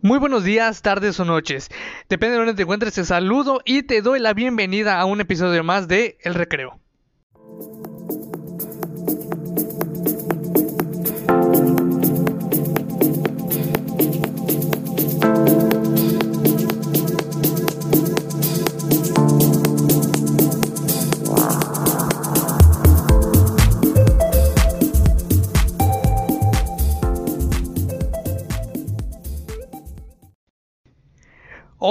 [0.00, 1.70] Muy buenos días, tardes o noches.
[2.08, 5.64] Depende de dónde te encuentres, te saludo y te doy la bienvenida a un episodio
[5.64, 6.78] más de El Recreo.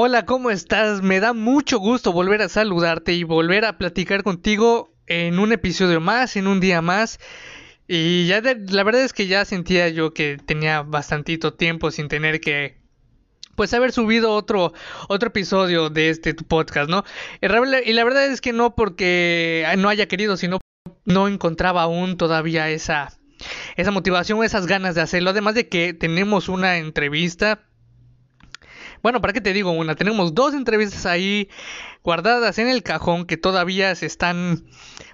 [0.07, 1.02] Hola, ¿cómo estás?
[1.02, 5.99] Me da mucho gusto volver a saludarte y volver a platicar contigo en un episodio
[5.99, 7.20] más, en un día más.
[7.89, 12.39] Y ya la verdad es que ya sentía yo que tenía bastantito tiempo sin tener
[12.39, 12.77] que
[13.57, 14.71] pues haber subido otro
[15.09, 17.03] otro episodio de este podcast, ¿no?
[17.41, 20.62] Y la verdad es que no porque no haya querido, sino
[21.03, 23.12] no encontraba aún todavía esa
[23.76, 25.31] esa motivación, esas ganas de hacerlo.
[25.31, 27.67] Además de que tenemos una entrevista
[29.01, 29.95] bueno, ¿para qué te digo una?
[29.95, 31.49] Tenemos dos entrevistas ahí
[32.03, 34.63] guardadas en el cajón que todavía se están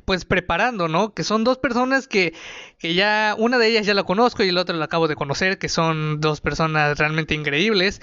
[0.05, 1.13] pues preparando, ¿no?
[1.13, 2.33] Que son dos personas que,
[2.77, 5.57] que ya, una de ellas ya la conozco y la otra la acabo de conocer,
[5.57, 8.01] que son dos personas realmente increíbles.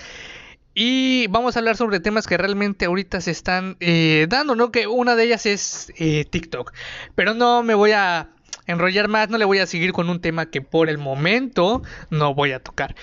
[0.75, 4.71] Y vamos a hablar sobre temas que realmente ahorita se están eh, dando, ¿no?
[4.71, 6.73] Que una de ellas es eh, TikTok.
[7.15, 8.31] Pero no me voy a
[8.67, 12.35] enrollar más, no le voy a seguir con un tema que por el momento no
[12.35, 12.95] voy a tocar.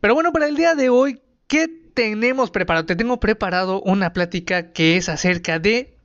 [0.00, 4.72] Pero bueno, para el día de hoy, ¿qué tenemos preparado, te tengo preparado una plática
[4.72, 5.96] que es acerca de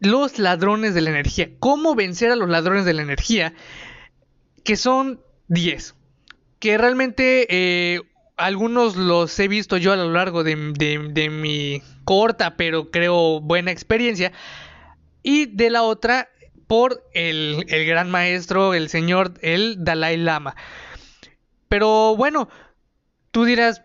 [0.00, 1.50] los ladrones de la energía.
[1.58, 3.52] ¿Cómo vencer a los ladrones de la energía?
[4.64, 5.94] Que son 10.
[6.58, 8.00] Que realmente eh,
[8.36, 14.32] algunos los he visto yo a lo largo de, mi corta, pero creo buena experiencia.
[15.22, 16.30] Y de la otra,
[16.66, 20.56] por el, el gran maestro, el señor, el Dalai Lama.
[21.68, 22.48] Pero bueno,
[23.30, 23.82] tú dirás,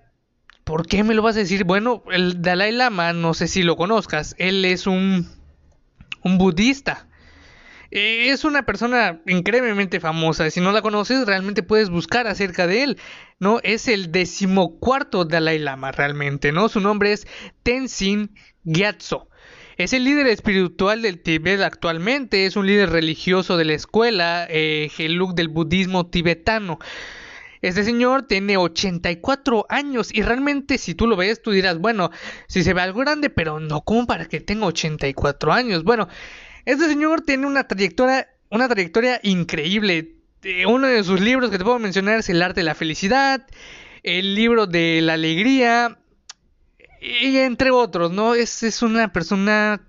[0.76, 1.64] ¿Por qué me lo vas a decir?
[1.64, 5.26] Bueno, el Dalai Lama, no sé si lo conozcas, él es un,
[6.22, 7.08] un budista.
[7.92, 10.50] Eh, es una persona increíblemente famosa.
[10.50, 12.98] Si no la conoces, realmente puedes buscar acerca de él.
[13.40, 13.62] ¿no?
[13.64, 16.68] Es el decimocuarto Dalai Lama realmente, ¿no?
[16.68, 17.26] Su nombre es
[17.64, 18.36] Tenzin
[18.66, 19.30] Gyatso.
[19.78, 24.90] Es el líder espiritual del Tibet actualmente, es un líder religioso de la escuela eh,
[24.94, 26.80] Gelug del budismo tibetano.
[27.68, 32.12] Este señor tiene 84 años y realmente si tú lo ves tú dirás, bueno,
[32.48, 35.84] si se ve algo grande, pero no como para que tenga 84 años.
[35.84, 36.08] Bueno,
[36.66, 40.16] este señor tiene una trayectoria, una trayectoria increíble.
[40.44, 43.48] Eh, uno de sus libros que te puedo mencionar es El arte de la felicidad,
[44.04, 45.98] el libro de la alegría
[47.02, 48.36] y entre otros, ¿no?
[48.36, 49.82] Es, es una persona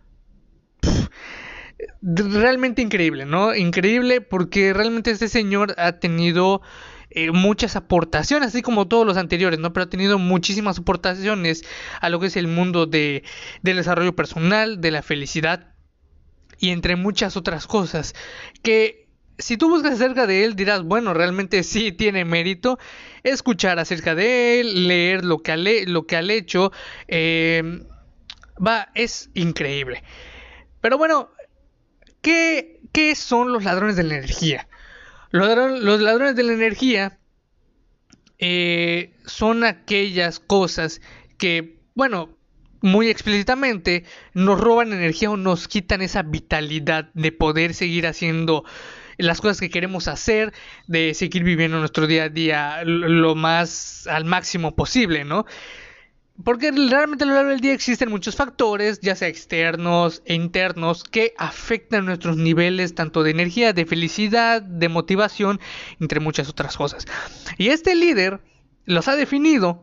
[2.01, 3.55] realmente increíble, ¿no?
[3.55, 6.63] Increíble porque realmente este señor ha tenido
[7.11, 9.73] eh, muchas aportaciones, así como todos los anteriores, ¿no?
[9.73, 11.65] Pero ha tenido muchísimas aportaciones
[12.01, 13.23] a lo que es el mundo de,
[13.63, 15.73] del desarrollo personal, de la felicidad
[16.59, 18.15] y entre muchas otras cosas
[18.63, 19.07] que
[19.39, 22.79] si tú buscas acerca de él dirás, bueno, realmente sí tiene mérito
[23.23, 26.73] escuchar acerca de él, leer lo que ha, lo que ha hecho,
[27.07, 27.83] eh,
[28.65, 30.03] va, es increíble.
[30.81, 31.31] Pero bueno,
[32.23, 34.69] ¿qué, ¿qué son los ladrones de la energía?
[35.31, 37.19] Los, ladrones de la energía
[38.39, 41.01] eh, son aquellas cosas
[41.39, 42.37] que, bueno,
[42.83, 44.05] muy explícitamente
[44.35, 48.65] nos roban energía o nos quitan esa vitalidad de poder seguir haciendo
[49.19, 50.53] las cosas que queremos hacer,
[50.87, 55.47] de seguir viviendo nuestro día a día lo más al máximo posible, ¿no?
[56.45, 61.03] Porque realmente a lo largo del día existen muchos factores, ya sea externos e internos,
[61.03, 65.61] que afectan nuestros niveles tanto de energía, de felicidad, de motivación,
[65.99, 67.07] entre muchas otras cosas.
[67.57, 68.41] Y este líder
[68.85, 69.83] los ha definido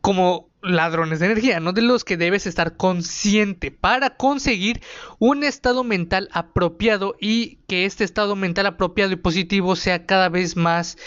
[0.00, 4.80] como ladrones de energía, no de los que debes estar consciente para conseguir
[5.18, 10.56] un estado mental apropiado y que este estado mental apropiado y positivo sea cada vez
[10.56, 10.98] más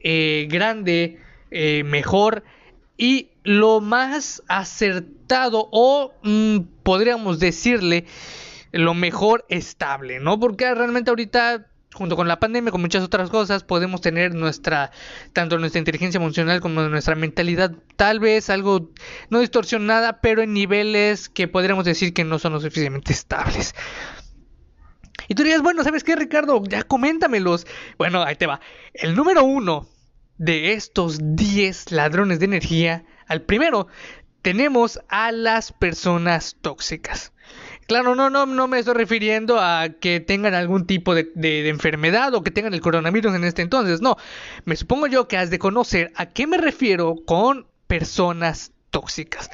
[0.00, 1.18] eh, grande,
[1.50, 2.44] eh, mejor
[2.96, 8.06] y lo más acertado o mm, podríamos decirle
[8.72, 10.40] lo mejor estable, ¿no?
[10.40, 14.90] Porque realmente ahorita junto con la pandemia, con muchas otras cosas, podemos tener nuestra,
[15.32, 18.90] tanto nuestra inteligencia emocional como nuestra mentalidad, tal vez algo
[19.30, 23.74] no distorsionada, pero en niveles que podríamos decir que no son lo suficientemente estables.
[25.28, 26.62] Y tú dirías, bueno, ¿sabes qué, Ricardo?
[26.68, 27.66] Ya coméntamelos.
[27.96, 28.60] Bueno, ahí te va.
[28.92, 29.88] El número uno
[30.36, 33.88] de estos 10 ladrones de energía, al primero
[34.42, 37.32] tenemos a las personas tóxicas.
[37.86, 42.42] Claro, no, no, no me estoy refiriendo a que tengan algún tipo de, enfermedad o
[42.42, 44.00] que tengan el coronavirus en este entonces.
[44.00, 44.16] No,
[44.64, 49.50] me supongo yo que has de conocer a qué me refiero con personas tóxicas.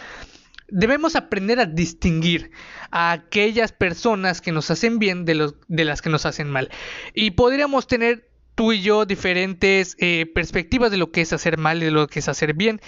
[0.69, 2.53] Debemos aprender a distinguir
[2.93, 6.71] a aquellas personas que nos hacen bien de las que nos hacen mal.
[7.15, 8.30] Y podríamos tener
[8.61, 12.07] tú y yo diferentes eh, perspectivas de lo que es hacer mal y de lo
[12.09, 12.83] que es hacer bien.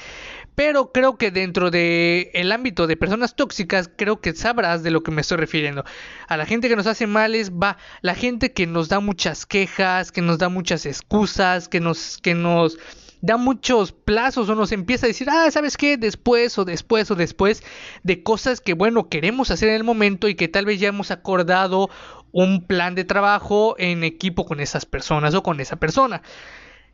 [0.54, 5.02] Pero creo que dentro del el ámbito de personas tóxicas, creo que sabrás de lo
[5.02, 5.82] que me estoy refiriendo.
[6.28, 10.12] A la gente que nos hace males va la gente que nos da muchas quejas,
[10.12, 12.78] que nos da muchas excusas, que nos, que nos
[13.22, 15.96] da muchos plazos o nos empieza a decir, ah, ¿sabes qué?
[15.96, 17.62] Después o después o después
[18.02, 21.12] de cosas que, bueno, queremos hacer en el momento y que tal vez ya hemos
[21.12, 21.88] acordado
[22.32, 26.22] un plan de trabajo en equipo con esas personas o con esa persona.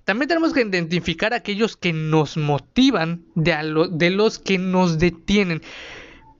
[0.04, 5.62] También tenemos que identificar aquellos que nos motivan de, de los que nos detienen.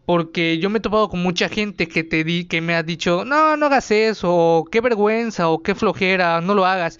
[0.06, 3.26] Porque yo me he topado con mucha gente que te di, que me ha dicho,
[3.26, 6.98] no, no hagas eso, o qué vergüenza, o qué flojera, no lo hagas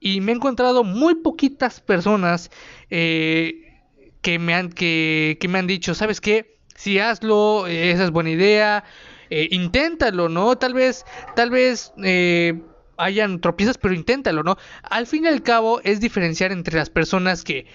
[0.00, 2.50] y me he encontrado muy poquitas personas
[2.90, 3.80] eh,
[4.20, 6.58] que, me han, que, me han dicho, ¿sabes qué?
[6.74, 8.84] Si hazlo, esa es buena idea,
[9.30, 10.56] eh, inténtalo, ¿no?
[10.56, 12.60] Tal vez, tal vez eh,
[12.96, 14.56] hayan tropiezas, pero inténtalo, ¿no?
[14.82, 17.66] Al fin y al cabo es diferenciar entre las personas que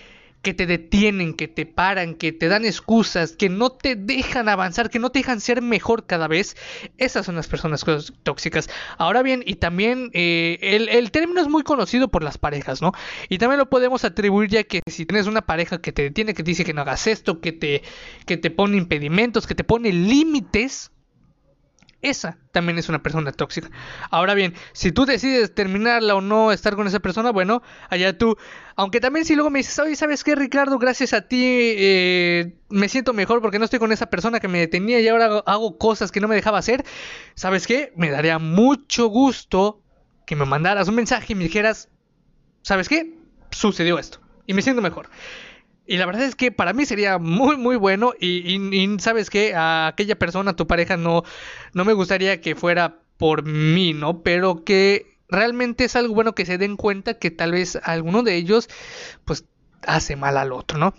[0.42, 4.90] que te detienen, que te paran, que te dan excusas, que no te dejan avanzar,
[4.90, 6.58] que no te dejan ser mejor cada vez.
[6.98, 7.86] Esas son las personas
[8.24, 8.70] tóxicas.
[8.98, 12.92] Ahora bien, y también eh, el, término es muy conocido por las parejas, ¿no?
[13.30, 16.44] Y también lo podemos atribuir ya que si tienes una pareja que te detiene, que
[16.44, 17.84] te dice que no hagas esto, que te,
[18.26, 20.92] que te pone impedimentos, que te pone límites,
[22.02, 23.70] esa también es una persona tóxica.
[24.10, 28.38] Ahora bien, si tú decides terminarla o no estar con esa persona, bueno, allá tú.
[28.76, 30.80] Aunque también si luego me dices, oye, ¿sabes qué, Ricardo?
[30.80, 34.60] Gracias a ti eh, me siento mejor porque no estoy con esa persona que me
[34.60, 36.84] detenía y ahora hago, cosas que no me dejaba hacer.
[37.36, 37.94] ¿Sabes qué?
[37.96, 39.82] Me daría mucho gusto
[40.26, 41.90] que me mandaras un mensaje y me dijeras,
[42.62, 43.14] ¿sabes qué?
[43.52, 45.10] Sucedió esto y me siento mejor.
[45.92, 48.14] Y la verdad es que para mí sería muy, muy bueno.
[48.18, 51.24] Y, sabes que a aquella persona, tu pareja, no,
[51.74, 54.24] no me gustaría que fuera por mí, ¿no?
[54.24, 58.38] Pero que realmente es algo bueno que se den cuenta que tal vez alguno de
[58.38, 58.70] ellos,
[59.26, 59.44] pues,
[59.86, 60.94] hace mal al otro, ¿no?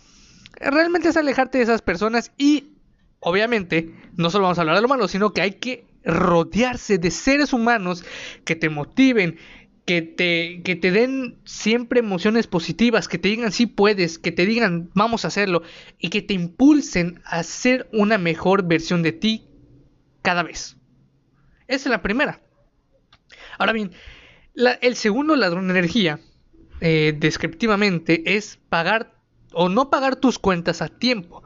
[0.61, 2.75] Realmente es alejarte de esas personas y,
[3.21, 7.11] obviamente, no solo vamos a hablar de lo malo, sino que hay que rodearse de
[7.11, 8.05] seres humanos
[8.45, 9.39] que te motiven,
[9.85, 14.47] que te, que te den siempre emociones positivas, que te digan sí puedes, que te
[14.47, 15.63] digan vamos a hacerlo
[15.99, 19.49] y que te impulsen a ser una mejor versión de ti
[20.23, 20.77] cada vez.
[21.67, 22.41] Esa es la primera.
[23.59, 23.93] Ahora bien,
[24.55, 26.21] el segundo ladrón de energía,
[26.81, 29.15] eh, descriptivamente, es pagar
[29.53, 31.43] o no pagar tus cuentas a tiempo.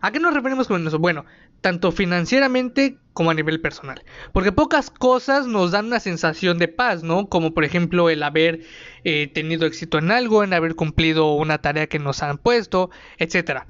[0.00, 0.98] ¿A qué nos referimos con eso?
[0.98, 1.24] Bueno,
[1.60, 4.04] tanto financieramente como a nivel personal.
[4.32, 7.28] Porque pocas cosas nos dan una sensación de paz, ¿no?
[7.28, 8.60] Como por ejemplo el haber
[9.04, 13.62] eh, tenido éxito en algo, en haber cumplido una tarea que nos han puesto, etc.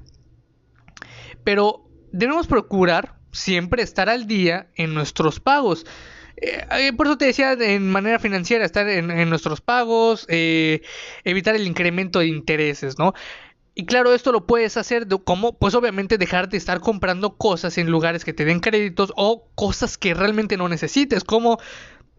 [1.45, 5.85] Pero debemos procurar siempre estar al día en nuestros pagos.
[6.35, 11.65] Eh, eh, por eso te decía en manera financiera, estar en, nuestros pagos, evitar el
[11.65, 13.13] incremento de intereses, ¿no?
[13.79, 17.91] Y claro, esto lo puedes hacer como, pues obviamente dejar de estar comprando cosas en
[17.91, 21.59] lugares que te den créditos o cosas que realmente no necesites, como,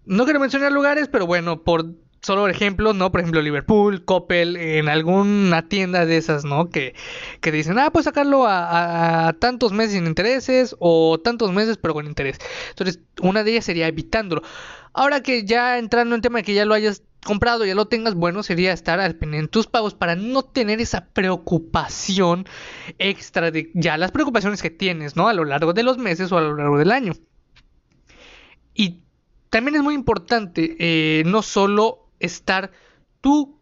[0.05, 1.97] no quiero mencionar lugares, pero bueno, por
[2.29, 3.11] solo ejemplos, ¿no?
[3.11, 6.69] Por ejemplo, Liverpool, Coppel, en alguna tienda de esas, ¿no?
[6.69, 6.95] Que,
[7.41, 12.05] que dicen, ah, pues sacarlo a, tantos meses sin intereses o tantos meses pero con
[12.05, 12.37] interés.
[12.69, 14.43] Entonces, una de ellas sería evitándolo.
[14.93, 18.15] Ahora que ya entrando en tema de que ya lo hayas comprado, ya lo tengas,
[18.15, 19.19] bueno, sería estar al
[19.49, 22.47] tus pagos para no tener esa preocupación
[22.99, 25.29] extra de ya las preocupaciones que tienes, ¿no?
[25.29, 27.15] A lo largo de los meses o a lo largo del año.
[28.75, 29.01] Y
[29.49, 32.71] también es muy importante eh, no solo estar
[33.21, 33.59] tú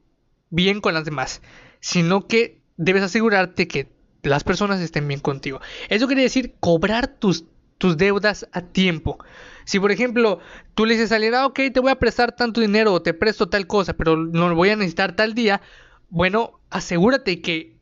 [0.50, 1.42] bien con las demás,
[1.80, 3.88] sino que debes asegurarte que
[4.22, 5.60] las personas estén bien contigo.
[5.88, 7.44] Eso quiere decir cobrar tus,
[7.78, 9.18] tus deudas a tiempo.
[9.64, 10.40] Si por ejemplo
[10.74, 13.14] tú le dices a alguien, ah, ok, te voy a prestar tanto dinero o te
[13.14, 15.60] presto tal cosa, pero no lo voy a necesitar tal día,
[16.08, 17.76] bueno, asegúrate que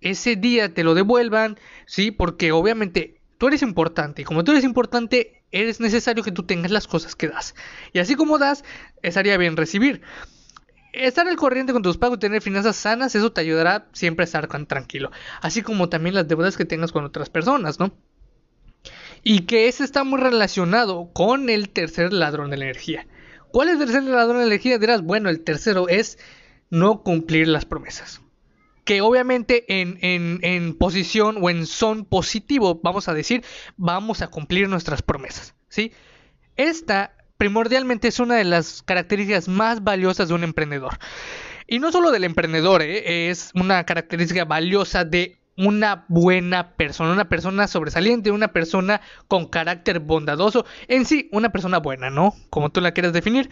[0.00, 2.10] ese día te lo devuelvan, ¿sí?
[2.10, 6.70] Porque obviamente tú eres importante y como tú eres importante, es necesario que tú tengas
[6.70, 7.54] las cosas que das.
[7.94, 8.64] Y así como das,
[9.02, 10.02] estaría bien recibir.
[10.92, 14.26] Estar al corriente con tus pagos y tener finanzas sanas, eso te ayudará siempre a
[14.26, 15.10] estar tranquilo.
[15.40, 17.94] Así como también las deudas que tengas con otras personas, ¿no?
[19.22, 23.06] y que ese está muy relacionado con el tercer ladrón de la energía.
[23.50, 24.78] ¿Cuál es el tercer ladrón de la energía?
[24.78, 26.18] Dirás, bueno, el tercero es
[26.68, 28.20] no cumplir las promesas.
[28.84, 33.44] Que obviamente en, en posición o en son positivo, vamos a decir,
[33.76, 35.54] vamos a cumplir nuestras promesas.
[35.68, 35.92] ¿sí?
[36.56, 40.98] Esta primordialmente es una de las características más valiosas de un emprendedor.
[41.66, 43.30] Y no solo del emprendedor, ¿eh?
[43.30, 50.00] es una característica valiosa de una buena persona, una persona sobresaliente, una persona con carácter
[50.00, 52.34] bondadoso, en sí, una persona buena, ¿no?
[52.50, 53.50] Como tú la quieras definir.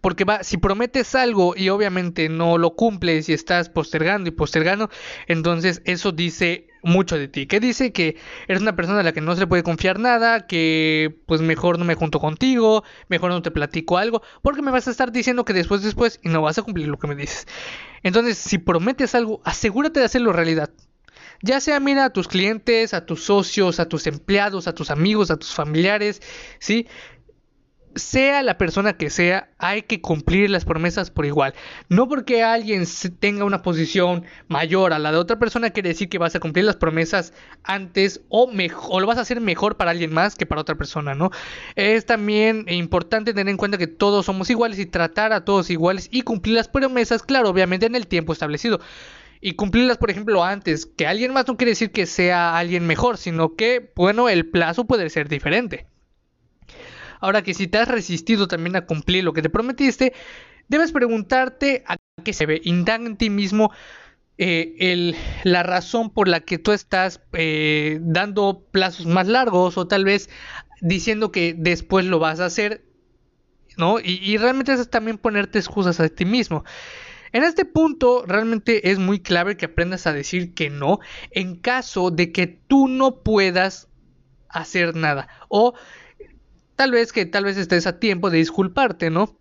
[0.00, 4.90] Porque va, si prometes algo y obviamente no lo cumples y estás postergando y postergando,
[5.26, 7.46] entonces eso dice mucho de ti.
[7.46, 10.46] Que dice que eres una persona a la que no se le puede confiar nada,
[10.46, 14.88] que pues mejor no me junto contigo, mejor no te platico algo, porque me vas
[14.88, 17.46] a estar diciendo que después, después y no vas a cumplir lo que me dices.
[18.02, 20.70] Entonces, si prometes algo, asegúrate de hacerlo realidad.
[21.40, 25.30] Ya sea mira a tus clientes, a tus socios, a tus empleados, a tus amigos,
[25.30, 26.20] a tus familiares,
[26.58, 26.88] ¿sí?
[27.98, 31.54] Sea la persona que sea, hay que cumplir las promesas por igual.
[31.88, 32.84] No porque alguien
[33.18, 36.64] tenga una posición mayor a la de otra persona quiere decir que vas a cumplir
[36.64, 37.32] las promesas
[37.64, 41.14] antes o, mejor, lo vas a hacer mejor para alguien más que para otra persona,
[41.14, 41.30] ¿no?
[41.76, 46.08] Es también importante tener en cuenta que todos somos iguales y tratar a todos iguales
[46.10, 48.80] y cumplir las promesas, claro, obviamente en el tiempo establecido.
[49.40, 53.18] Y cumplirlas, por ejemplo, antes que alguien más no quiere decir que sea alguien mejor,
[53.18, 55.86] sino que, bueno, el plazo puede ser diferente.
[57.20, 60.12] Ahora que si te has resistido también a cumplir lo que te prometiste,
[60.68, 62.60] debes preguntarte a qué se ve.
[62.64, 63.72] Indaga en ti mismo
[64.38, 70.04] eh, la razón por la que tú estás eh, dando plazos más largos o tal
[70.04, 70.30] vez
[70.80, 72.84] diciendo que después lo vas a hacer,
[73.76, 73.98] ¿no?
[73.98, 76.64] Y, y realmente es también ponerte excusas a ti mismo.
[77.32, 82.10] En este punto realmente es muy clave que aprendas a decir que no en caso
[82.10, 83.88] de que tú no puedas
[84.48, 85.74] hacer nada o
[86.78, 89.36] tal vez que tal vez estés a tiempo de disculparte, ¿no?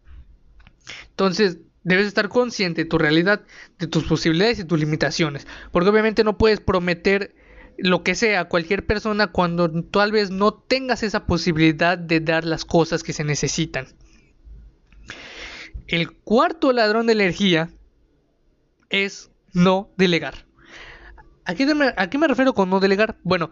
[1.12, 3.44] Entonces, debes estar consciente de tu realidad,
[3.78, 7.36] de tus posibilidades y tus limitaciones, porque obviamente no puedes prometer
[7.78, 12.44] lo que sea a cualquier persona cuando tal vez no tengas esa posibilidad de dar
[12.44, 13.86] las cosas que se necesitan.
[15.86, 17.70] El cuarto ladrón de energía
[18.90, 20.48] es no delegar.
[21.46, 23.20] ¿A qué, me, refiero con no delegar?
[23.22, 23.52] Bueno,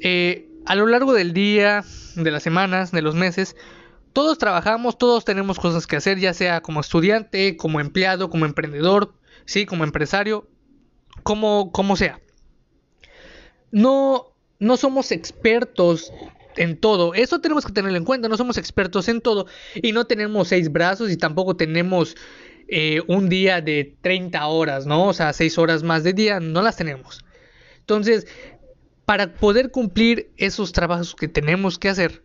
[0.00, 3.56] eh, a lo largo del día, de las semanas, de los meses,
[4.12, 9.14] todos trabajamos, todos tenemos cosas que hacer, ya sea como estudiante, como empleado, como emprendedor,
[9.44, 10.48] sí, como empresario,
[11.22, 12.20] como, como sea.
[13.70, 16.12] No, no somos expertos
[16.56, 17.14] en todo.
[17.14, 18.28] Eso tenemos que tenerlo en cuenta.
[18.28, 19.46] No somos expertos en todo.
[19.74, 22.16] Y no tenemos seis brazos y tampoco tenemos
[22.68, 25.08] eh, un día de 30 horas, ¿no?
[25.08, 26.40] O sea, seis horas más de día.
[26.40, 27.24] No las tenemos.
[27.78, 28.26] Entonces,
[29.04, 32.24] para poder cumplir esos trabajos que tenemos que hacer,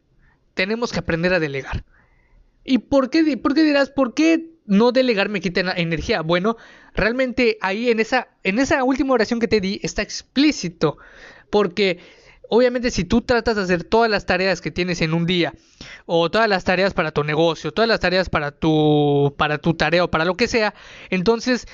[0.54, 1.84] tenemos que aprender a delegar.
[2.64, 6.22] ¿Y por qué, por qué dirás, por qué no delegar me quita energía?
[6.22, 6.58] Bueno,
[6.94, 10.98] realmente ahí en esa, en esa última oración que te di está explícito.
[11.50, 12.00] Porque
[12.50, 15.54] obviamente si tú tratas de hacer todas las tareas que tienes en un día,
[16.06, 20.04] o todas las tareas para tu negocio, todas las tareas para tu, para tu tarea
[20.04, 20.74] o para lo que sea,
[21.10, 21.68] entonces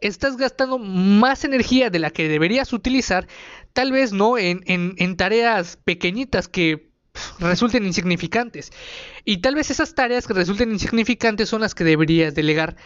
[0.00, 3.26] estás gastando más energía de la que deberías utilizar,
[3.72, 6.90] tal vez no en, tareas pequeñitas que
[7.38, 8.72] resulten insignificantes.
[9.24, 12.76] Y tal vez esas tareas que resulten insignificantes son las que deberías delegar.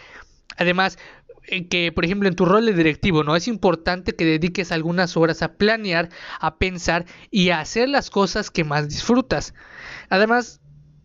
[0.57, 0.99] Además,
[1.47, 3.37] eh, que por ejemplo en tu rol de directivo, ¿no?
[3.37, 6.09] Es importante que dediques algunas horas a planear,
[6.41, 9.55] a pensar y a hacer las cosas que más disfrutas.
[10.09, 10.61] Además,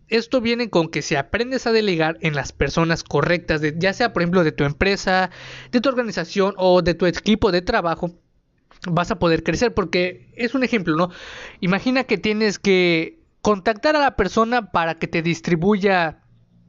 [0.10, 4.22] esto viene con que si aprendes a delegar en las personas correctas, ya sea por
[4.22, 5.30] ejemplo de tu empresa,
[5.72, 8.12] de tu organización o de tu equipo de trabajo,
[8.88, 11.10] vas a poder crecer porque es un ejemplo, ¿no?
[11.60, 16.22] Imagina que tienes que contactar a la persona para que te distribuya,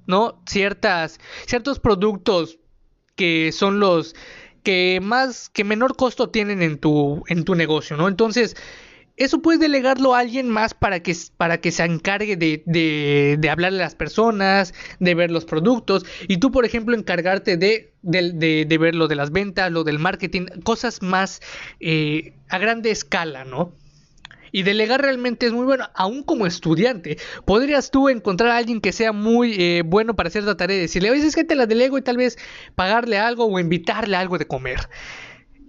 [0.06, 0.42] ¿no?
[0.46, 2.58] Ciertas, ciertos productos
[3.16, 4.14] que son los
[4.62, 8.08] que más, que menor costo tienen en tu, en tu negocio, ¿no?
[8.08, 8.56] Entonces,
[9.20, 13.50] eso puedes delegarlo a alguien más para que, para que se encargue de, de, de,
[13.50, 16.06] hablarle a las personas, de ver los productos.
[16.26, 19.98] Y tú, por ejemplo, encargarte de, de, de ver lo de las ventas, lo del
[19.98, 21.42] marketing, cosas más
[21.80, 23.74] eh, a grande escala, ¿no?
[24.52, 27.18] Y delegar realmente es muy bueno, aún como estudiante.
[27.44, 30.80] Podrías tú encontrar a alguien que sea muy eh, bueno para hacer la tarea y
[30.80, 32.38] decirle, oye, es que te la delego y tal vez
[32.74, 34.88] pagarle algo o invitarle algo de comer.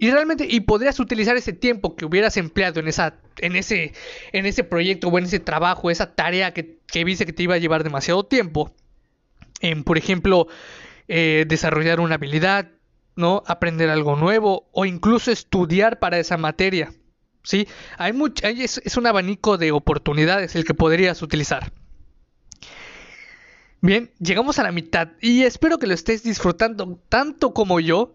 [0.02, 3.92] Y realmente, y podrías utilizar ese tiempo que hubieras empleado en esa, en ese,
[4.32, 7.54] en ese proyecto o en ese trabajo, esa tarea que, que viste que te iba
[7.54, 8.74] a llevar demasiado tiempo,
[9.60, 10.48] en, por ejemplo,
[11.06, 12.72] eh, desarrollar una habilidad,
[13.14, 13.44] ¿no?
[13.46, 16.92] Aprender algo nuevo o incluso estudiar para esa materia.
[17.44, 17.68] ¿Sí?
[17.96, 21.70] Hay mucho, es, es un abanico de oportunidades el que podrías utilizar.
[23.80, 28.14] Bien, llegamos a la mitad y espero que lo estés disfrutando tanto como yo.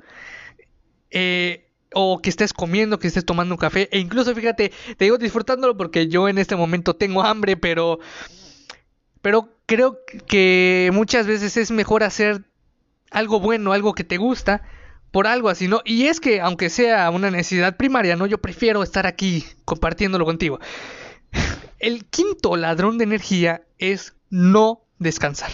[1.11, 1.63] Eh,
[1.93, 5.77] o que estés comiendo, que estés tomando un café, e incluso fíjate, te digo disfrutándolo
[5.77, 7.99] porque yo en este momento tengo hambre, pero
[9.21, 12.45] Pero creo que muchas veces es mejor hacer
[13.11, 14.61] algo bueno, algo que te gusta,
[15.11, 15.81] por algo así, ¿no?
[15.83, 18.25] Y es que, aunque sea una necesidad primaria, ¿no?
[18.25, 20.59] Yo prefiero estar aquí compartiéndolo contigo.
[21.79, 25.51] El quinto ladrón de energía es no descansar.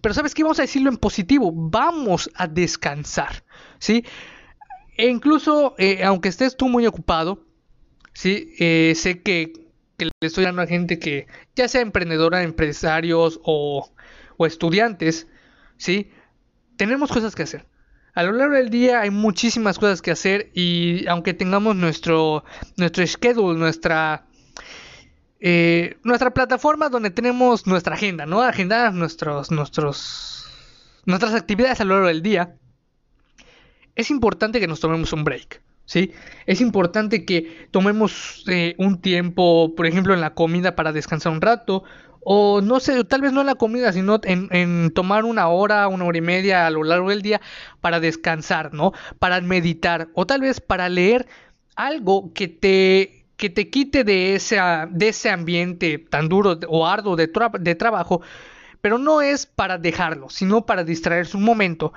[0.00, 3.44] Pero sabes qué, vamos a decirlo en positivo, vamos a descansar,
[3.78, 4.04] ¿sí?
[4.96, 7.44] E incluso, eh, aunque estés tú muy ocupado,
[8.12, 8.54] ¿sí?
[8.58, 9.52] Eh, sé que,
[9.98, 13.90] le estoy dando a gente que, ya sea emprendedora, empresarios o,
[14.40, 15.26] estudiantes,
[15.76, 16.10] ¿sí?
[16.76, 17.66] Tenemos cosas que hacer.
[18.14, 22.44] A lo largo del día hay muchísimas cosas que hacer y aunque tengamos nuestro,
[22.76, 24.26] nuestro schedule, nuestra
[25.38, 28.40] eh, nuestra plataforma donde tenemos nuestra agenda, ¿no?
[28.40, 30.46] Agenda nuestros, nuestros,
[31.04, 32.56] nuestras actividades a lo largo del día.
[33.96, 36.12] Es importante que nos tomemos un break, ¿sí?
[36.44, 41.40] Es importante que tomemos eh, un tiempo, por ejemplo, en la comida para descansar un
[41.40, 41.82] rato.
[42.28, 46.04] O no sé, tal vez no en la comida, sino en, tomar una hora, una
[46.04, 47.40] hora y media a lo largo del día
[47.80, 48.92] para descansar, ¿no?
[49.18, 50.08] Para meditar.
[50.12, 51.26] O tal vez para leer
[51.74, 54.58] algo que te que te quite de ese,
[54.90, 58.22] de ese ambiente tan duro o arduo de trabajo,
[58.80, 61.92] pero no es para dejarlo, sino para distraerse un momento,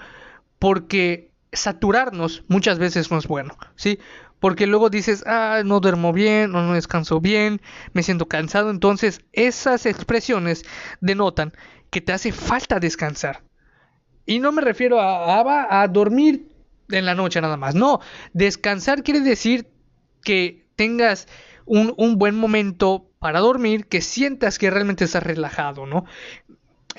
[0.60, 4.00] porque saturarnos muchas veces no es bueno, ¿sí?
[4.40, 7.62] Porque luego dices, ah, no duermo bien, o no descanso bien,
[7.94, 10.64] me siento cansado, entonces esas expresiones
[11.02, 11.54] denotan
[11.90, 13.44] que te hace falta descansar.
[14.26, 16.50] Y no me refiero a, a, a dormir
[16.90, 18.00] en la noche nada más, no,
[18.34, 19.68] descansar quiere decir
[20.24, 21.28] que tengas
[21.66, 26.06] un, buen momento para dormir, que sientas que realmente estás relajado, ¿no?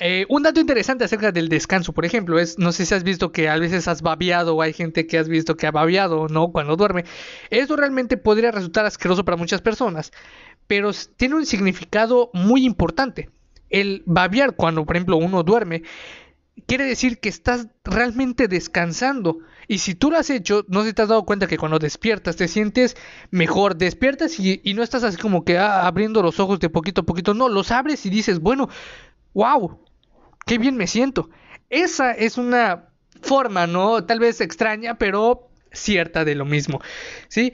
[0.03, 3.31] Eh, un dato interesante acerca del descanso, por ejemplo, es, no sé si has visto
[3.31, 6.51] que a veces has babeado o hay gente que has visto que ha babeado, ¿no?
[6.51, 7.05] Cuando duerme.
[7.51, 10.11] Eso realmente podría resultar asqueroso para muchas personas,
[10.65, 13.29] pero tiene un significado muy importante.
[13.69, 15.83] El babear cuando, por ejemplo, uno duerme,
[16.65, 19.37] quiere decir que estás realmente descansando.
[19.67, 22.37] Y si tú lo has hecho, no si te has dado cuenta que cuando despiertas
[22.37, 22.97] te sientes
[23.29, 23.75] mejor.
[23.75, 27.35] Despiertas y, no estás así como que ah, abriendo los ojos de poquito a poquito.
[27.35, 28.67] No, los abres y dices, bueno,
[29.35, 29.79] wow,
[30.51, 31.29] qué bien me siento.
[31.69, 32.89] Esa es una
[33.21, 34.03] forma, ¿no?
[34.03, 36.81] Tal vez extraña, pero cierta de lo mismo.
[37.29, 37.53] ¿Sí?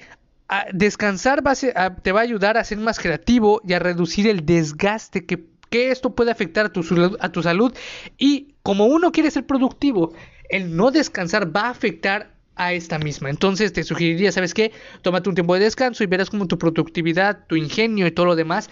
[0.73, 5.27] descansar va te va a ayudar a ser más creativo y a reducir el desgaste
[5.27, 6.81] que esto puede afectar a tu,
[7.19, 7.71] a tu salud
[8.17, 10.13] y como uno quiere ser productivo,
[10.49, 13.29] el no descansar va a afectar a esta misma.
[13.29, 14.71] Entonces te sugeriría, ¿sabes qué?
[15.03, 18.35] Tómate un tiempo de descanso y verás como tu productividad, tu ingenio y todo lo
[18.35, 18.71] demás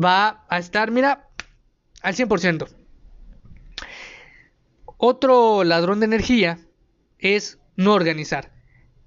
[0.00, 1.26] va a estar, mira,
[2.02, 2.83] al 100%.
[5.06, 6.60] Otro ladrón de energía
[7.18, 8.54] es no organizar.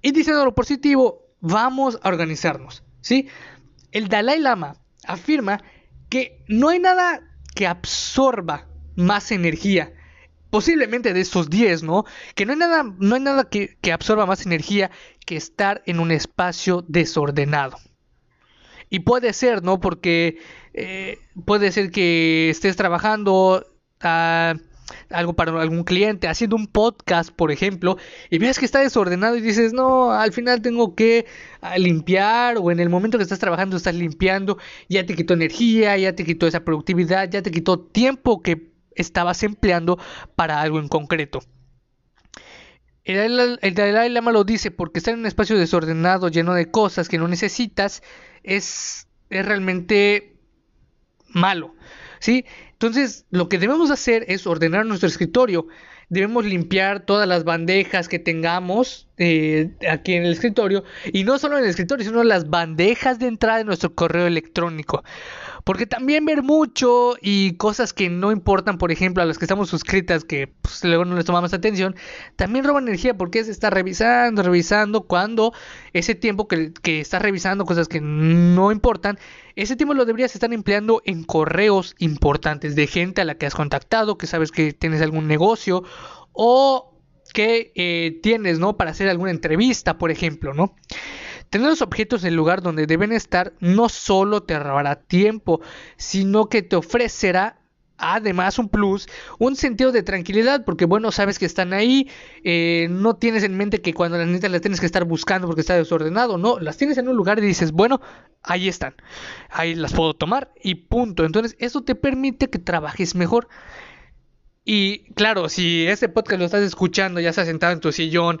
[0.00, 3.26] Y diciendo lo positivo, vamos a organizarnos, ¿sí?
[3.90, 5.60] El Dalai Lama afirma
[6.08, 9.92] que no hay nada que absorba más energía.
[10.50, 12.04] Posiblemente de esos 10, ¿no?
[12.36, 14.92] Que no hay nada, no hay nada que, absorba más energía
[15.26, 17.76] que estar en un espacio desordenado.
[18.88, 19.80] Y puede ser, ¿no?
[19.80, 20.38] Porque
[20.74, 23.66] eh, puede ser que estés trabajando
[24.00, 24.54] a
[25.10, 27.96] algo para algún cliente, haciendo un podcast, por ejemplo,
[28.30, 31.26] y ves que está desordenado y dices, no, al final tengo que
[31.60, 35.96] ah, limpiar, o en el momento que estás trabajando estás limpiando, ya te quitó energía,
[35.96, 39.98] ya te quitó esa productividad, ya te quitó tiempo que estabas empleando
[40.34, 41.40] para algo en concreto.
[43.04, 47.16] El, Dalai Lama lo dice porque estar en un espacio desordenado, lleno de cosas que
[47.16, 48.02] no necesitas,
[48.42, 50.36] es, es realmente
[51.28, 51.74] malo.
[52.20, 52.44] ¿sí?
[52.80, 55.66] Entonces, lo que debemos hacer es ordenar nuestro escritorio.
[56.10, 60.84] Debemos limpiar todas las bandejas que tengamos eh, aquí en el escritorio.
[61.12, 65.02] Y no solo en el escritorio, sino las bandejas de entrada de nuestro correo electrónico.
[65.64, 69.68] Porque también ver mucho y cosas que no importan, por ejemplo, a las que estamos
[69.68, 71.94] suscritas, que pues, luego no les tomamos atención,
[72.36, 75.52] también roban energía porque es estar revisando, revisando, cuando
[75.92, 79.18] ese tiempo que, que estás revisando cosas que no importan,
[79.56, 83.54] ese tiempo lo deberías estar empleando en correos importantes de gente a la que has
[83.54, 85.82] contactado, que sabes que tienes algún negocio
[86.32, 86.97] o
[87.32, 88.76] que eh, tienes, ¿no?
[88.76, 90.74] Para hacer alguna entrevista, por ejemplo, ¿no?
[91.50, 95.60] Tener los objetos en el lugar donde deben estar no solo te ahorrará tiempo,
[95.96, 97.58] sino que te ofrecerá
[97.98, 102.08] además un plus, un sentido de tranquilidad, porque bueno, sabes que están ahí,
[102.44, 105.60] eh, no tienes en mente que cuando las necesitas las tienes que estar buscando porque
[105.60, 108.00] está desordenado, no, las tienes en un lugar y dices, bueno,
[108.42, 108.94] ahí están,
[109.50, 111.24] ahí las puedo tomar y punto.
[111.24, 113.48] Entonces, eso te permite que trabajes mejor.
[114.70, 118.38] Y claro, si este podcast lo estás escuchando, ya estás sentado en tu sillón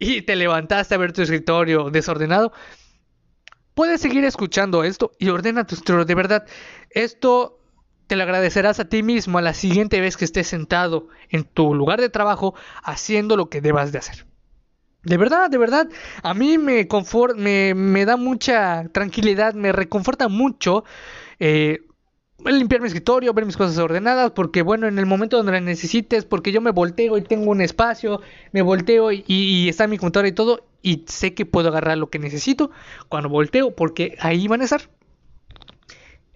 [0.00, 2.52] y te levantaste a ver tu escritorio desordenado,
[3.74, 6.04] puedes seguir escuchando esto y ordena tu escritorio.
[6.04, 6.46] De verdad,
[6.90, 7.60] esto
[8.08, 11.72] te lo agradecerás a ti mismo a la siguiente vez que estés sentado en tu
[11.76, 14.26] lugar de trabajo haciendo lo que debas de hacer.
[15.04, 15.88] De verdad, de verdad,
[16.24, 16.88] a mí me,
[17.76, 20.82] me da mucha tranquilidad, me reconforta mucho
[21.38, 21.82] eh,
[22.44, 26.24] limpiar mi escritorio, ver mis cosas ordenadas, porque bueno, en el momento donde las necesites,
[26.24, 28.20] porque yo me volteo y tengo un espacio,
[28.52, 32.10] me volteo y, y está mi computadora y todo, y sé que puedo agarrar lo
[32.10, 32.70] que necesito
[33.08, 34.82] cuando volteo, porque ahí van a estar.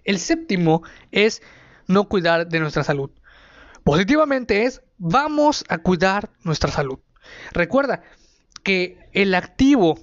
[0.03, 1.41] El séptimo es
[1.87, 3.09] no cuidar de nuestra salud.
[3.83, 6.99] Positivamente es vamos a cuidar nuestra salud.
[7.51, 8.03] Recuerda
[8.63, 9.99] que el activo,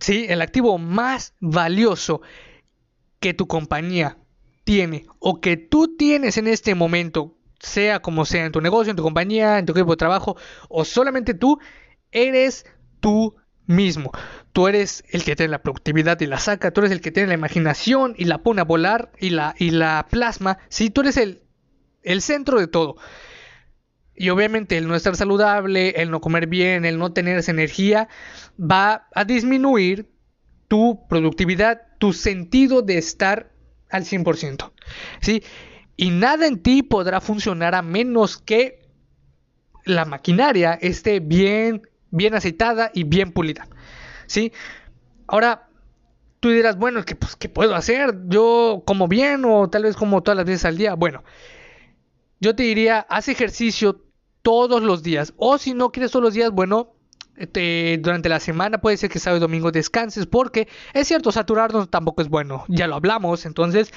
[0.00, 2.22] sí, el activo más valioso
[3.20, 4.18] que tu compañía
[4.66, 8.96] tiene o que tú tienes en este momento, sea como sea en tu negocio, en
[8.96, 10.36] tu compañía, en tu equipo de trabajo
[10.68, 11.60] o solamente tú,
[12.10, 12.66] eres
[12.98, 14.10] tú mismo.
[14.52, 17.28] Tú eres el que tiene la productividad y la saca, tú eres el que tiene
[17.28, 20.58] la imaginación y la pone a volar y la, y la plasma.
[20.68, 21.42] Sí, tú eres el,
[22.02, 22.96] el centro de todo.
[24.16, 28.08] Y obviamente el no estar saludable, el no comer bien, el no tener esa energía,
[28.58, 30.10] va a disminuir
[30.66, 33.52] tu productividad, tu sentido de estar
[33.90, 34.72] al 100%.
[35.20, 35.42] ¿sí?
[35.96, 38.86] Y nada en ti podrá funcionar a menos que
[39.84, 43.68] la maquinaria esté bien, bien aceitada y bien pulida.
[44.26, 44.52] ¿sí?
[45.26, 45.68] Ahora,
[46.40, 48.14] tú dirás, bueno, ¿qué, pues, ¿qué puedo hacer?
[48.28, 50.94] Yo como bien o tal vez como todas las veces al día.
[50.94, 51.24] Bueno,
[52.40, 54.04] yo te diría, haz ejercicio
[54.42, 55.32] todos los días.
[55.36, 56.95] O si no quieres todos los días, bueno,
[57.36, 61.90] este, durante la semana puede ser que sábado y domingo descanses porque es cierto, saturarnos
[61.90, 63.92] tampoco es bueno, ya lo hablamos, entonces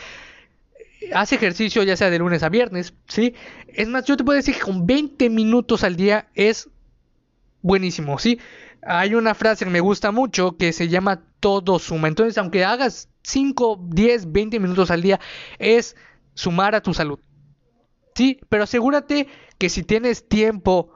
[1.13, 3.34] haz ejercicio ya sea de lunes a viernes, ¿sí?
[3.67, 6.69] Es más, yo te puedo decir que con 20 minutos al día es
[7.62, 8.39] buenísimo, ¿sí?
[8.82, 13.10] Hay una frase que me gusta mucho que se llama todo suma, entonces aunque hagas
[13.23, 15.19] 5, 10, 20 minutos al día
[15.58, 15.95] es
[16.34, 17.19] sumar a tu salud,
[18.15, 18.39] ¿sí?
[18.49, 20.91] Pero asegúrate que si tienes tiempo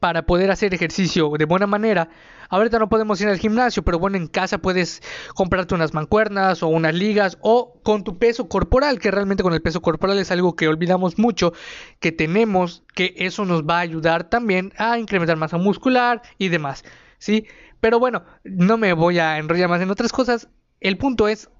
[0.00, 2.08] para poder hacer ejercicio de buena manera.
[2.48, 5.02] Ahorita no podemos ir al gimnasio, pero bueno, en casa puedes
[5.34, 9.62] comprarte unas mancuernas o unas ligas o con tu peso corporal, que realmente con el
[9.62, 11.52] peso corporal es algo que olvidamos mucho,
[12.00, 16.82] que tenemos, que eso nos va a ayudar también a incrementar masa muscular y demás,
[17.18, 17.46] ¿sí?
[17.80, 20.48] Pero bueno, no me voy a enrollar más en otras cosas.
[20.80, 21.50] El punto es,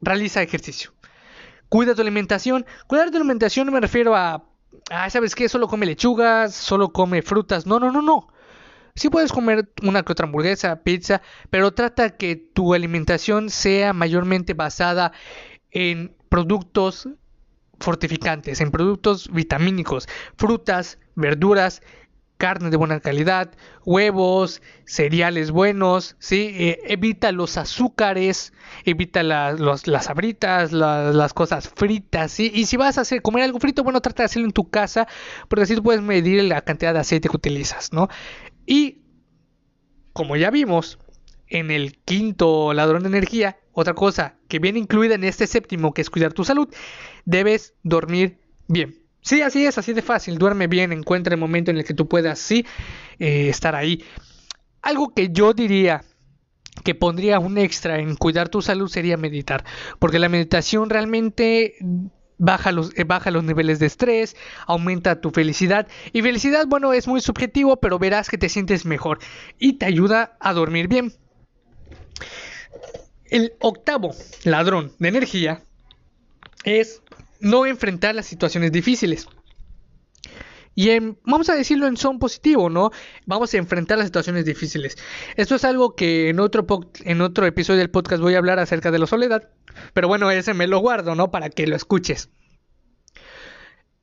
[0.00, 0.92] realiza ejercicio.
[1.68, 2.66] Cuida tu alimentación.
[2.86, 4.49] Cuidar tu alimentación me refiero a
[4.90, 5.48] ah, ¿sabes qué?
[5.48, 7.66] Solo come lechugas, solo come frutas.
[7.66, 8.28] No, no, no, no.
[8.94, 14.54] Sí puedes comer una que otra hamburguesa, pizza, pero trata que tu alimentación sea mayormente
[14.54, 15.12] basada
[15.70, 17.08] en productos
[17.78, 21.82] fortificantes, en productos vitamínicos, frutas, verduras
[22.40, 23.50] carne de buena calidad,
[23.84, 26.52] huevos, cereales buenos, ¿sí?
[26.54, 28.54] Eh, evita los azúcares,
[28.86, 32.50] evita las sabritas, las cosas fritas, ¿sí?
[32.54, 35.06] Y si vas a comer algo frito, bueno, trata de hacerlo en tu casa,
[35.48, 38.08] porque así puedes medir la cantidad de aceite que utilizas, ¿no?
[38.64, 39.02] Y,
[40.14, 40.98] como ya vimos,
[41.46, 46.00] en el quinto ladrón de energía, otra cosa que viene incluida en este séptimo, que
[46.00, 46.68] es cuidar tu salud,
[47.26, 48.99] debes dormir bien.
[49.22, 50.38] Sí, así es, así de fácil.
[50.38, 52.64] Duerme bien, encuentra el momento en el que tú puedas, sí,
[53.18, 54.04] eh, estar ahí.
[54.82, 56.02] Algo que yo diría
[56.84, 59.64] que pondría un extra en cuidar tu salud sería meditar,
[59.98, 61.74] porque la meditación realmente
[62.38, 64.34] baja los, eh, baja los niveles de estrés,
[64.66, 65.86] aumenta tu felicidad.
[66.12, 69.18] Y felicidad, bueno, es muy subjetivo, pero verás que te sientes mejor
[69.58, 71.12] y te ayuda a dormir bien.
[73.26, 74.12] El octavo
[74.44, 75.62] ladrón de energía
[76.64, 77.02] es
[77.40, 79.26] no enfrentar las situaciones difíciles.
[80.74, 80.88] Y
[81.24, 82.90] vamos a decirlo en son positivo, ¿no?
[83.26, 84.96] Vamos a enfrentar las situaciones difíciles.
[85.36, 86.66] Esto es algo que en otro,
[87.04, 89.50] en otro episodio del podcast voy a hablar acerca de la soledad.
[89.94, 91.30] Pero bueno, ese me lo guardo, ¿no?
[91.30, 92.30] Para que lo escuches.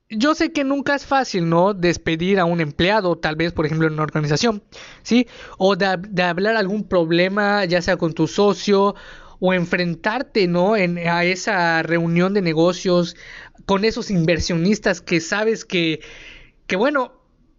[0.10, 1.74] Yo sé que nunca es fácil, ¿no?
[1.74, 4.64] Despedir a un empleado, tal vez, por ejemplo, en una organización,
[5.04, 5.28] ¿sí?
[5.58, 8.96] O de, de hablar algún problema, ya sea con tu socio
[9.40, 10.76] o enfrentarte, ¿no?
[10.76, 13.16] En, a esa reunión de negocios
[13.66, 16.00] con esos inversionistas que sabes que,
[16.68, 17.14] que bueno,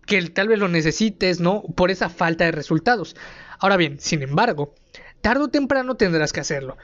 [0.07, 1.63] que tal vez lo necesites, ¿no?
[1.63, 3.15] Por esa falta de resultados.
[3.59, 4.75] Ahora bien, sin embargo,
[5.21, 6.79] tarde o temprano tendrás que hacerlo.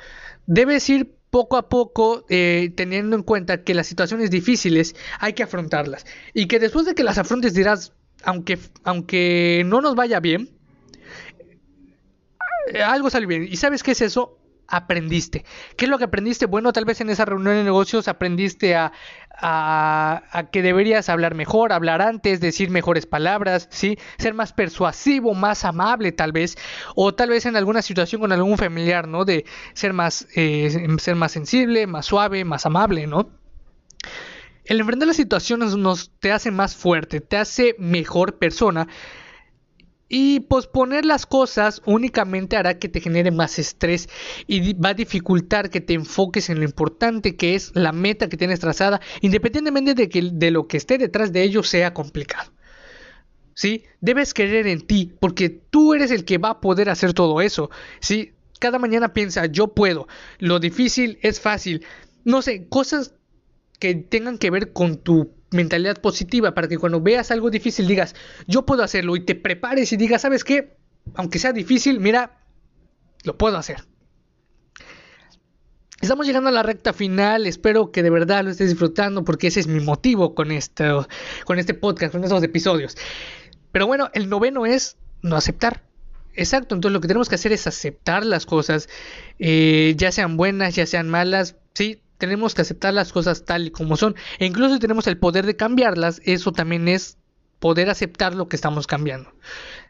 [0.46, 5.42] Debes ir poco a poco eh, teniendo en cuenta que las situaciones difíciles hay que
[5.42, 10.50] afrontarlas y que después de que las afrontes dirás, aunque, aunque no nos vaya bien,
[12.72, 13.48] eh, algo sale bien.
[13.50, 14.38] ¿Y sabes qué es eso?
[14.68, 15.44] Aprendiste?
[15.76, 16.46] ¿Qué es lo que aprendiste?
[16.46, 18.92] Bueno, tal vez en esa reunión de negocios aprendiste a,
[19.30, 23.98] a, que deberías hablar mejor, hablar antes, decir mejores palabras, ¿sí?
[24.18, 26.56] Ser más persuasivo, más amable tal vez,
[26.94, 29.24] o tal vez en alguna situación con algún familiar, ¿no?
[29.24, 33.30] De ser más, eh, ser más sensible, más suave, más amable, ¿no?
[34.64, 38.88] El enfrentar las situaciones nos te hace más fuerte, te hace mejor persona.
[40.08, 44.08] Y posponer las cosas únicamente hará que te genere más estrés
[44.46, 48.36] y va a dificultar que te enfoques en lo importante que es la meta que
[48.36, 52.52] tienes trazada, independientemente de que de lo que esté detrás de ello sea complicado.
[53.54, 53.84] ¿Sí?
[54.00, 57.70] Debes creer en ti, porque tú eres el que va a poder hacer todo eso.
[58.00, 58.32] ¿Sí?
[58.58, 60.08] Cada mañana piensa, yo puedo.
[60.38, 61.84] Lo difícil es fácil.
[62.24, 63.14] No sé, cosas
[63.78, 68.14] que tengan que ver con tu mentalidad positiva para que cuando veas algo difícil digas,
[68.46, 70.76] yo puedo hacerlo y te prepares y digas, ¿sabes qué?
[71.14, 72.38] Aunque sea difícil, mira,
[73.22, 73.84] lo puedo hacer.
[76.00, 79.60] Estamos llegando a la recta final, espero que de verdad lo estés disfrutando porque ese
[79.60, 81.08] es mi motivo con, esto,
[81.46, 82.96] con este podcast, con estos episodios.
[83.72, 85.82] Pero bueno, el noveno es no aceptar.
[86.34, 88.88] Exacto, entonces lo que tenemos que hacer es aceptar las cosas,
[89.38, 93.70] eh, ya sean buenas, ya sean malas, sí, tenemos que aceptar las cosas tal y
[93.70, 94.14] como son.
[94.38, 97.18] E incluso si tenemos el poder de cambiarlas, eso también es
[97.58, 99.32] poder aceptar lo que estamos cambiando.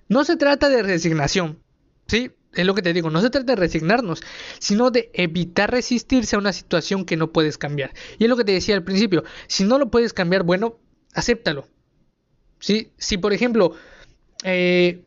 [0.08, 1.62] No se trata de resignación,
[2.06, 2.30] ¿sí?
[2.52, 4.20] Es lo que te digo, no se trata de resignarnos,
[4.60, 7.92] sino de evitar resistirse a una situación que no puedes cambiar.
[8.18, 10.78] Y es lo que te decía al principio, si no lo puedes cambiar, bueno,
[11.14, 11.66] acéptalo.
[12.60, 12.92] ¿Sí?
[12.96, 13.74] Si por ejemplo
[14.44, 15.04] eh,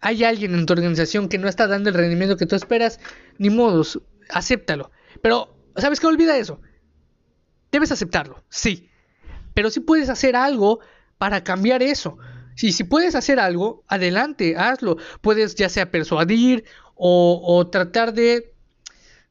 [0.00, 2.98] hay alguien en tu organización que no está dando el rendimiento que tú esperas,
[3.38, 4.90] ni modos, acéptalo.
[5.22, 6.06] Pero ¿Sabes qué?
[6.06, 6.60] Olvida eso.
[7.70, 8.90] Debes aceptarlo, sí.
[9.54, 10.80] Pero si puedes hacer algo
[11.18, 12.18] para cambiar eso.
[12.54, 14.96] Si, si puedes hacer algo, adelante, hazlo.
[15.20, 18.54] Puedes ya sea persuadir o, o tratar de,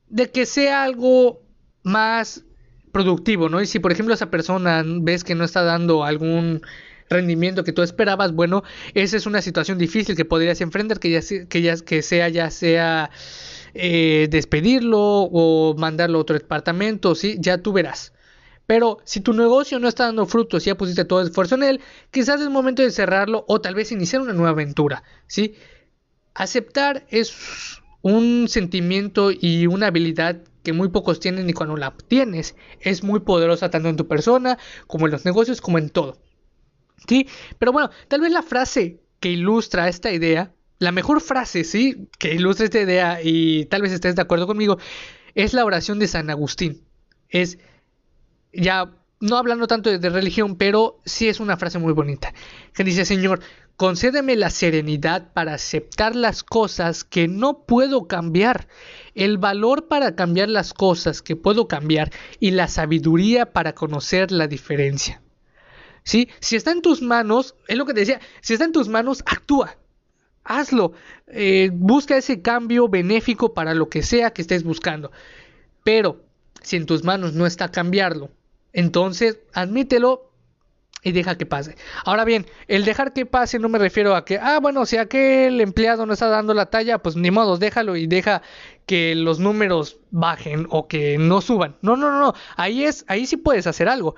[0.07, 1.41] de que sea algo
[1.83, 2.43] más
[2.91, 3.61] productivo, ¿no?
[3.61, 6.61] Y si por ejemplo esa persona ves que no está dando algún
[7.09, 11.21] rendimiento que tú esperabas, bueno, esa es una situación difícil que podrías enfrentar, que ya,
[11.47, 13.09] que ya que sea ya sea
[13.73, 17.37] eh, despedirlo o mandarlo a otro departamento, ¿sí?
[17.39, 18.13] Ya tú verás.
[18.65, 21.63] Pero si tu negocio no está dando frutos y ya pusiste todo el esfuerzo en
[21.63, 21.81] él,
[22.11, 25.55] quizás es momento de cerrarlo o tal vez iniciar una nueva aventura, ¿sí?
[26.33, 27.33] Aceptar es
[28.01, 33.19] un sentimiento y una habilidad que muy pocos tienen y cuando la tienes es muy
[33.21, 34.57] poderosa tanto en tu persona
[34.87, 36.17] como en los negocios como en todo.
[37.07, 37.27] ¿Sí?
[37.57, 42.33] Pero bueno, tal vez la frase que ilustra esta idea la mejor frase, sí, que
[42.33, 44.79] ilustra esta idea y tal vez estés de acuerdo conmigo,
[45.35, 46.83] es la oración de San Agustín.
[47.29, 47.59] Es
[48.51, 52.33] ya no hablando tanto de, religión, pero sí es una frase muy bonita,
[52.73, 53.41] que dice, Señor,
[53.75, 58.67] concédeme la serenidad para aceptar las cosas que no puedo cambiar,
[59.13, 64.47] el valor para cambiar las cosas que puedo cambiar y la sabiduría para conocer la
[64.47, 65.21] diferencia.
[66.03, 66.27] ¿Sí?
[66.39, 69.21] Si está en tus manos, es lo que te decía, si está en tus manos,
[69.27, 69.77] actúa
[70.43, 70.93] hazlo.
[71.27, 75.11] Eh, busca ese cambio benéfico para lo que sea que estés buscando.
[75.83, 76.23] Pero
[76.61, 78.29] si en tus manos no está cambiarlo,
[78.73, 80.31] entonces admítelo
[81.03, 81.75] y deja que pase.
[82.05, 85.59] Ahora bien, el dejar que pase no me refiero a que, ah, bueno, si aquel
[85.59, 88.41] empleado no está dando la talla, pues ni modo, déjalo y deja
[88.85, 91.75] que los números bajen o que no suban.
[91.81, 92.33] No, no, no, no.
[92.55, 94.15] Ahí es, ahí sí puedes hacer algo.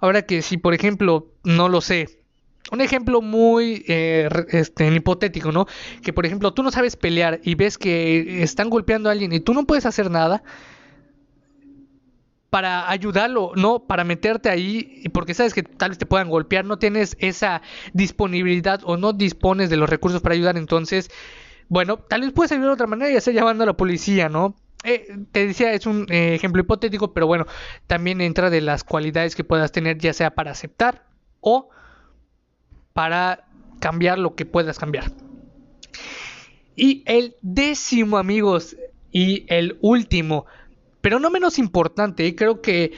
[0.00, 2.23] Ahora que si, por ejemplo, no lo sé,
[2.72, 5.66] un ejemplo muy eh, este, hipotético, ¿no?
[6.02, 9.40] Que por ejemplo tú no sabes pelear y ves que están golpeando a alguien y
[9.40, 10.42] tú no puedes hacer nada
[12.54, 16.78] para ayudarlo, no para meterte ahí, porque sabes que tal vez te puedan golpear, no
[16.78, 21.10] tienes esa disponibilidad o no dispones de los recursos para ayudar, entonces,
[21.68, 24.54] bueno, tal vez puedes ayudar de otra manera y hacer llamando a la policía, ¿no?
[24.84, 27.46] Eh, te decía, es un eh, ejemplo hipotético, pero bueno,
[27.88, 31.06] también entra de las cualidades que puedas tener, ya sea para aceptar
[31.40, 31.70] o
[32.94, 33.44] para
[33.80, 35.12] cambiar lo que puedas cambiar.
[36.74, 38.76] Y el décimo, amigos,
[39.12, 40.46] y el último,
[41.00, 42.92] pero no menos importante, creo que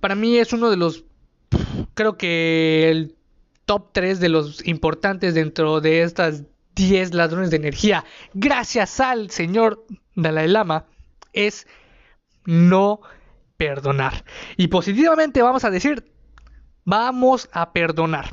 [0.00, 1.04] para mí es uno de los,
[1.94, 3.16] creo que el
[3.66, 6.44] top 3 de los importantes dentro de estas
[6.76, 9.84] 10 ladrones de energía, gracias al señor
[10.14, 10.86] Dalai Lama,
[11.32, 11.66] es
[12.46, 13.00] no
[13.56, 14.24] perdonar.
[14.56, 16.10] Y positivamente vamos a decir,
[16.84, 18.30] vamos a perdonar.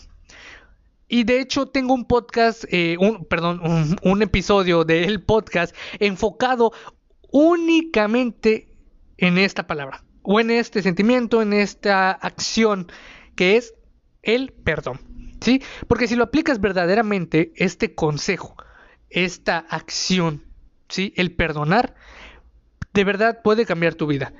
[1.07, 3.61] Y de hecho tengo un podcast, eh, un, perdón,
[4.01, 6.71] un, episodio del podcast enfocado
[7.31, 8.75] únicamente
[9.17, 12.91] en esta palabra, o en este sentimiento, en esta acción,
[13.35, 13.75] que es
[14.23, 14.99] el perdón.
[15.41, 15.61] ¿Sí?
[15.87, 18.55] Porque si lo aplicas verdaderamente, este consejo,
[19.09, 20.43] esta acción,
[20.89, 21.13] ¿sí?
[21.17, 21.93] El perdonar,
[22.93, 24.33] de verdad puede cambiar tu vida.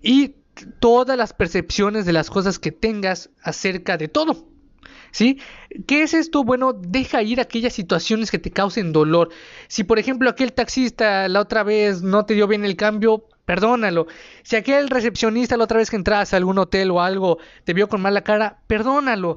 [0.00, 0.36] Y
[0.78, 4.51] todas las percepciones de las cosas que tengas acerca de todo.
[5.12, 5.38] ¿Sí?
[5.86, 6.42] ¿Qué es esto?
[6.42, 9.28] Bueno, deja ir aquellas situaciones que te causen dolor.
[9.68, 14.06] Si por ejemplo aquel taxista la otra vez no te dio bien el cambio, perdónalo.
[14.42, 17.88] Si aquel recepcionista la otra vez que entras a algún hotel o algo te vio
[17.88, 19.36] con mala cara, perdónalo.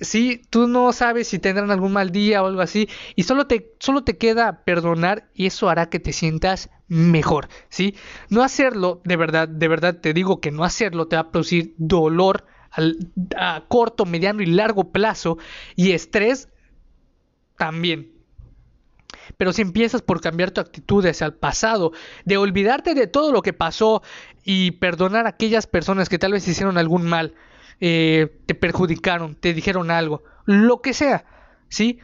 [0.00, 3.72] Si tú no sabes si tendrán algún mal día o algo así y solo te
[3.80, 7.94] solo te queda perdonar y eso hará que te sientas mejor, ¿sí?
[8.28, 11.74] No hacerlo, de verdad, de verdad te digo que no hacerlo te va a producir
[11.78, 12.44] dolor
[13.36, 15.38] a corto, mediano y largo plazo
[15.76, 16.48] y estrés
[17.56, 18.12] también.
[19.36, 21.92] Pero si empiezas por cambiar tu actitud hacia el pasado,
[22.24, 24.02] de olvidarte de todo lo que pasó
[24.42, 27.34] y perdonar a aquellas personas que tal vez hicieron algún mal,
[27.80, 31.24] eh, te perjudicaron, te dijeron algo, lo que sea,
[31.68, 31.98] ¿sí?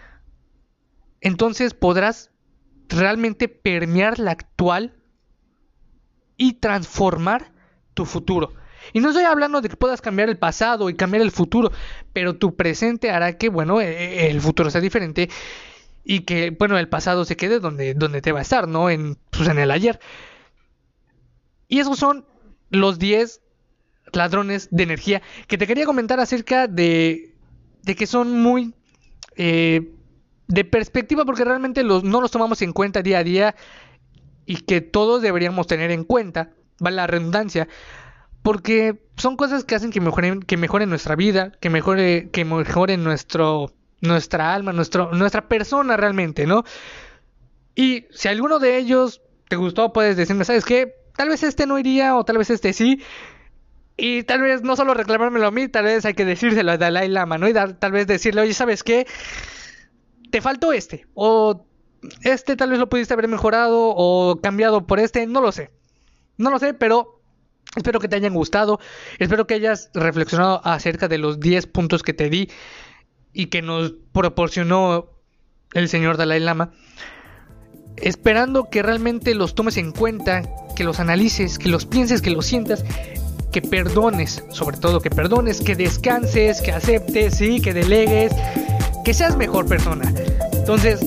[1.20, 2.30] Entonces podrás
[2.88, 4.96] realmente permear la actual
[6.37, 7.52] y transformar
[7.94, 8.54] tu futuro.
[8.92, 11.70] Y no estoy hablando de que puedas cambiar el pasado y cambiar el futuro,
[12.12, 15.28] pero tu presente hará que, bueno, e, e, el futuro sea diferente
[16.04, 18.90] y que, bueno, el pasado se quede donde, donde te va a estar, ¿no?
[18.90, 20.00] En, pues, en el ayer.
[21.68, 22.26] Y esos son
[22.70, 23.40] los 10
[24.12, 27.34] ladrones de energía que te quería comentar acerca de,
[27.82, 28.74] de que son muy
[29.36, 29.92] eh,
[30.48, 33.54] de perspectiva porque realmente los, no los tomamos en cuenta día a día
[34.46, 36.50] y que todos deberíamos tener en cuenta,
[36.84, 37.68] va la redundancia,
[38.42, 43.05] porque son cosas que hacen que mejoren, que mejoren nuestra vida, que mejore, que mejoren
[43.05, 46.64] nuestro, nuestra alma, nuestro, nuestra persona realmente, ¿no?
[47.74, 50.94] Y si alguno de ellos te gustó, puedes decirme, ¿sabes qué?
[51.16, 53.03] Tal vez este no iría o tal vez este sí.
[53.96, 57.09] Y tal vez no solo reclamármelo a mí, tal vez hay que decírselo a Dalai
[57.09, 57.48] Lama, ¿no?
[57.48, 59.07] Y tal vez decirle, oye, ¿sabes qué?
[60.31, 61.07] Te faltó este.
[61.12, 61.66] O
[62.22, 65.70] este tal vez lo pudiste haber mejorado o cambiado por este, no lo sé.
[66.38, 67.19] No lo sé, pero
[67.76, 68.80] Espero que te hayan gustado,
[69.18, 72.50] espero que hayas reflexionado acerca de los 10 puntos que te di
[73.33, 75.11] y que nos proporcionó
[75.72, 76.72] el señor Dalai Lama.
[77.96, 80.42] Esperando que realmente los tomes en cuenta,
[80.74, 82.85] que los analices, que los pienses, que los sientas,
[83.52, 88.33] que perdones, sobre todo que perdones, que descanses, que aceptes, y que delegues,
[89.04, 90.12] que seas mejor persona.
[90.52, 91.00] Entonces,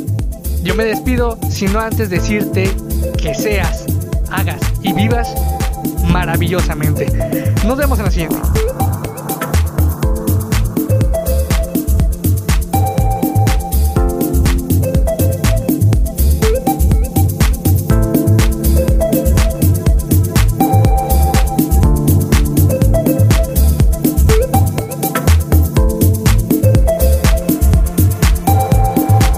[0.63, 2.71] yo me despido, sino antes decirte
[3.21, 3.85] que seas,
[4.31, 5.33] hagas y vivas
[6.03, 7.07] maravillosamente.
[7.65, 8.37] Nos vemos en la siguiente.